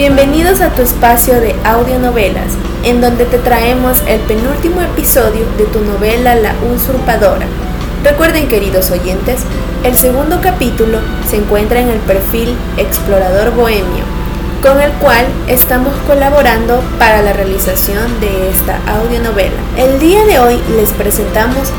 [0.00, 2.54] Bienvenidos a tu espacio de audionovelas,
[2.84, 7.46] en donde te traemos el penúltimo episodio de tu novela La Usurpadora.
[8.02, 9.42] Recuerden, queridos oyentes,
[9.84, 14.04] el segundo capítulo se encuentra en el perfil Explorador Bohemio,
[14.62, 19.60] con el cual estamos colaborando para la realización de esta audionovela.
[19.76, 21.74] El día de hoy les presentamos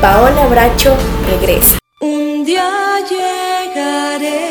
[0.00, 0.96] Paola Bracho
[1.28, 1.76] Regresa.
[2.00, 2.70] Un día
[3.06, 4.45] llegaré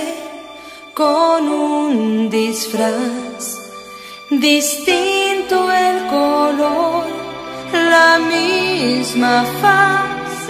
[0.96, 3.60] con un disfraz,
[4.30, 7.08] distinto el color,
[7.74, 10.48] la misma faz.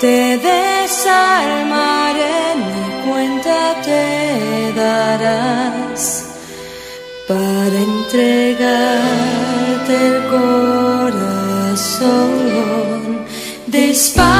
[0.00, 6.24] Te desarmaré, ni cuenta te darás
[7.28, 10.18] para entregarte el
[11.10, 12.38] corazón.
[13.66, 14.37] Despacio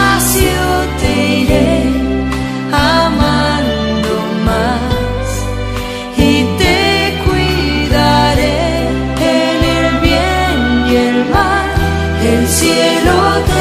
[12.21, 13.58] El cielo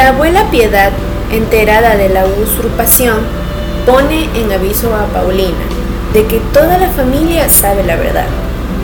[0.00, 0.92] La abuela Piedad,
[1.30, 3.18] enterada de la usurpación,
[3.84, 5.66] pone en aviso a Paulina
[6.14, 8.24] de que toda la familia sabe la verdad.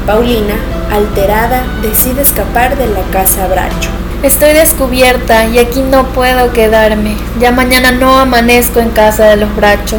[0.04, 0.56] Paulina,
[0.92, 3.88] alterada, decide escapar de la casa Bracho.
[4.22, 7.16] Estoy descubierta y aquí no puedo quedarme.
[7.40, 9.96] Ya mañana no amanezco en casa de los Bracho.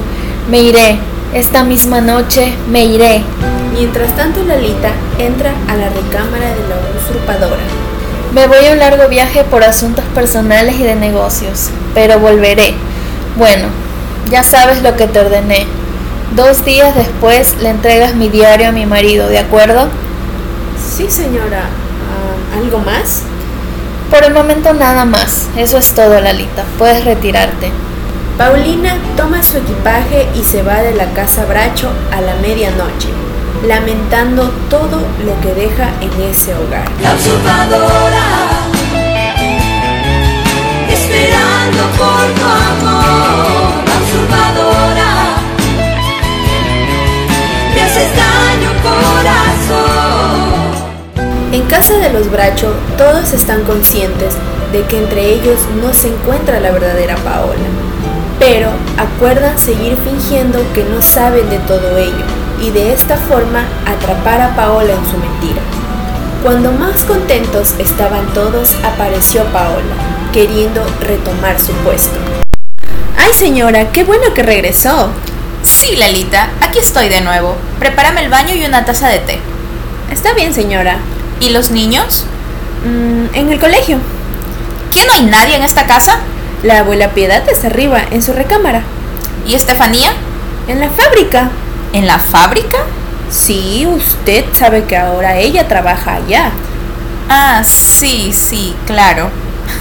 [0.52, 1.00] Me iré.
[1.34, 3.24] Esta misma noche me iré.
[3.74, 7.87] Mientras tanto, Lalita entra a la recámara de la usurpadora.
[8.34, 12.74] Me voy a un largo viaje por asuntos personales y de negocios, pero volveré.
[13.38, 13.68] Bueno,
[14.30, 15.66] ya sabes lo que te ordené.
[16.36, 19.88] Dos días después le entregas mi diario a mi marido, ¿de acuerdo?
[20.78, 21.64] Sí, señora.
[21.64, 23.24] Ah, ¿Algo más?
[24.12, 25.48] Por el momento nada más.
[25.56, 26.64] Eso es todo, Lalita.
[26.78, 27.72] Puedes retirarte.
[28.38, 33.10] Paulina toma su equipaje y se va de la casa Bracho a la medianoche,
[33.66, 36.86] lamentando todo lo que deja en ese hogar.
[37.02, 38.26] La usurpadora,
[40.90, 45.12] esperando por tu amor, la usurpadora,
[47.74, 50.38] me haces daño, corazón.
[51.52, 54.36] En casa de los Bracho, todos están conscientes
[54.72, 57.56] de que entre ellos no se encuentra la verdadera Paola,
[58.40, 64.42] pero acuerdan seguir fingiendo que no saben de todo ello y de esta forma atrapar
[64.42, 65.62] a Paola en su mentira.
[66.44, 69.96] Cuando más contentos estaban todos, apareció Paola,
[70.32, 72.18] queriendo retomar su puesto.
[73.18, 73.92] ¡Ay, señora!
[73.92, 75.10] ¡Qué bueno que regresó!
[75.64, 77.56] Sí, Lalita, aquí estoy de nuevo.
[77.80, 79.40] Prepárame el baño y una taza de té.
[80.12, 80.98] Está bien, señora.
[81.40, 82.26] ¿Y los niños?
[82.86, 83.98] Mm, en el colegio.
[84.94, 86.20] ¿Qué no hay nadie en esta casa?
[86.64, 88.84] La abuela Piedad está arriba, en su recámara.
[89.46, 90.12] ¿Y Estefanía?
[90.68, 91.50] En la fábrica.
[91.98, 92.78] ¿En la fábrica?
[93.32, 96.52] Sí, usted sabe que ahora ella trabaja allá.
[97.28, 99.32] Ah, sí, sí, claro.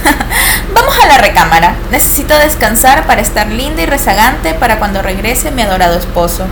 [0.73, 1.75] Vamos a la recámara.
[1.91, 6.47] Necesito descansar para estar linda y rezagante para cuando regrese mi adorado esposo.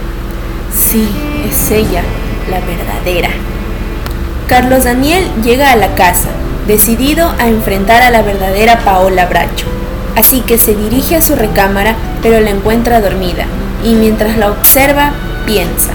[0.71, 1.09] Sí,
[1.49, 2.03] es ella,
[2.51, 3.29] la verdadera.
[4.47, 6.29] Carlos Daniel llega a la casa,
[6.67, 9.65] decidido a enfrentar a la verdadera Paola Bracho.
[10.15, 13.47] Así que se dirige a su recámara, pero la encuentra dormida,
[13.83, 15.13] y mientras la observa,
[15.45, 15.93] piensa.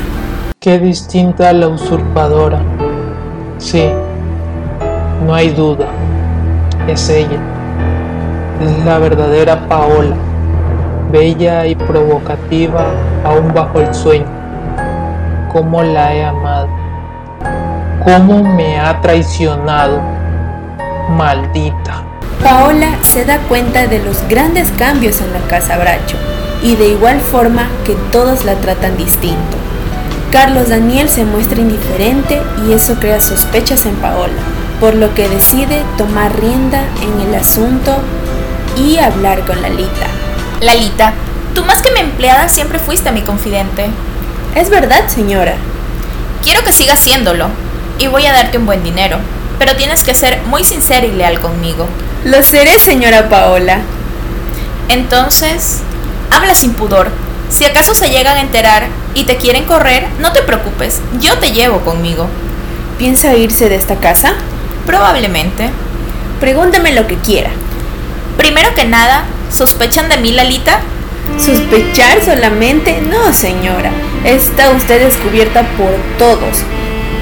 [0.60, 2.60] Qué distinta a la usurpadora.
[3.58, 3.88] Sí,
[5.26, 5.86] no hay duda.
[6.86, 7.40] Es ella.
[8.62, 10.16] Es la verdadera Paola,
[11.10, 12.84] bella y provocativa
[13.24, 14.26] aún bajo el sueño.
[15.52, 16.68] Cómo la he amado.
[18.04, 20.00] Cómo me ha traicionado.
[21.10, 22.02] Maldita.
[22.42, 26.16] Paola se da cuenta de los grandes cambios en la casa Bracho
[26.62, 29.56] y de igual forma que todos la tratan distinto.
[30.30, 34.32] Carlos Daniel se muestra indiferente y eso crea sospechas en Paola,
[34.78, 37.96] por lo que decide tomar rienda en el asunto
[38.76, 40.06] y hablar con Lalita.
[40.60, 41.14] Lalita,
[41.54, 43.86] tú más que mi empleada siempre fuiste mi confidente.
[44.54, 45.54] Es verdad, señora.
[46.44, 47.48] Quiero que sigas siéndolo
[47.98, 49.18] y voy a darte un buen dinero,
[49.58, 51.86] pero tienes que ser muy sincera y leal conmigo.
[52.24, 53.80] Lo seré, señora Paola.
[54.88, 55.80] Entonces,
[56.30, 57.10] habla sin pudor.
[57.50, 61.52] Si acaso se llegan a enterar y te quieren correr, no te preocupes, yo te
[61.52, 62.28] llevo conmigo.
[62.98, 64.34] ¿Piensa irse de esta casa?
[64.86, 65.70] Probablemente.
[66.38, 67.50] Pregúnteme lo que quiera.
[68.36, 70.80] Primero que nada, ¿sospechan de mí, Lalita?
[71.38, 73.00] ¿Sospechar solamente?
[73.00, 73.90] No, señora.
[74.24, 76.58] Está usted descubierta por todos.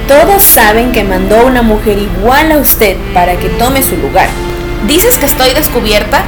[0.09, 4.29] Todos saben que mandó una mujer igual a usted para que tome su lugar.
[4.87, 6.23] ¿Dices que estoy descubierta?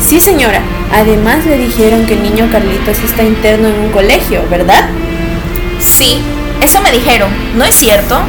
[0.00, 0.60] Sí, señora.
[0.92, 4.90] Además le dijeron que el niño Carlitos está interno en un colegio, ¿verdad?
[5.80, 6.20] Sí,
[6.62, 7.30] eso me dijeron.
[7.56, 8.20] ¿No es cierto?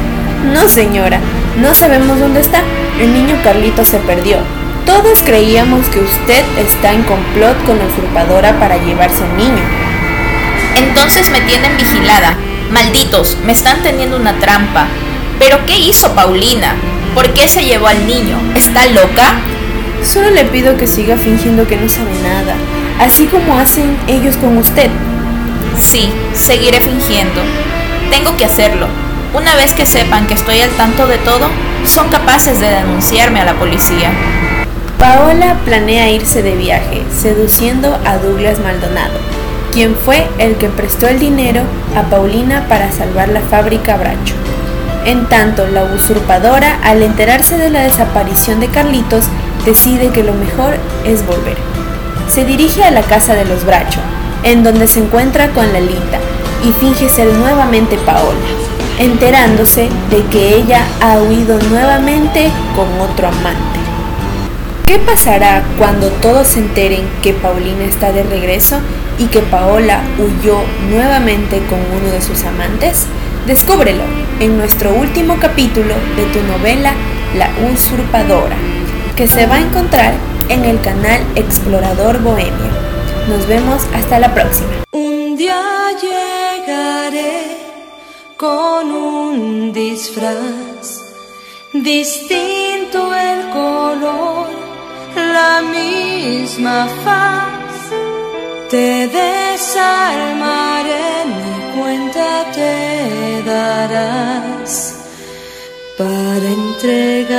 [0.52, 1.20] No, señora.
[1.60, 2.62] No sabemos dónde está.
[2.98, 4.38] El niño Carlitos se perdió.
[4.86, 9.62] Todos creíamos que usted está en complot con la usurpadora para llevarse al niño.
[10.76, 12.36] Entonces me tienen vigilada.
[12.70, 14.86] Malditos, me están teniendo una trampa.
[15.38, 16.74] ¿Pero qué hizo Paulina?
[17.14, 18.38] ¿Por qué se llevó al niño?
[18.56, 19.34] ¿Está loca?
[20.04, 22.54] Solo le pido que siga fingiendo que no sabe nada,
[23.00, 24.90] así como hacen ellos con usted.
[25.80, 27.40] Sí, seguiré fingiendo.
[28.10, 28.86] Tengo que hacerlo.
[29.32, 31.48] Una vez que sepan que estoy al tanto de todo,
[31.86, 34.12] son capaces de denunciarme a la policía.
[34.98, 39.18] Paola planea irse de viaje, seduciendo a Douglas Maldonado,
[39.72, 41.62] quien fue el que prestó el dinero
[41.96, 44.34] a Paulina para salvar la fábrica Bracho.
[45.04, 49.24] En tanto, la usurpadora, al enterarse de la desaparición de Carlitos,
[49.64, 51.56] decide que lo mejor es volver.
[52.28, 54.00] Se dirige a la casa de los Bracho,
[54.42, 56.18] en donde se encuentra con Lalita,
[56.64, 58.38] y finge ser nuevamente Paola,
[58.98, 63.80] enterándose de que ella ha huido nuevamente con otro amante.
[64.86, 68.80] ¿Qué pasará cuando todos se enteren que Paulina está de regreso
[69.18, 70.58] y que Paola huyó
[70.90, 73.06] nuevamente con uno de sus amantes?
[73.46, 74.02] Descúbrelo
[74.40, 76.92] en nuestro último capítulo de tu novela
[77.36, 78.56] La usurpadora,
[79.16, 80.12] que se va a encontrar
[80.48, 82.72] en el canal Explorador Bohemio.
[83.28, 84.70] Nos vemos hasta la próxima.
[84.90, 85.62] Un día
[86.02, 87.58] llegaré
[88.36, 91.00] con un disfraz,
[91.72, 94.48] distinto el color,
[95.14, 97.52] la misma faz.
[98.70, 99.76] Te desarmaré,
[101.26, 104.96] ni cuenta te darás
[105.96, 107.33] para entregarte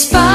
[0.00, 0.29] Despacio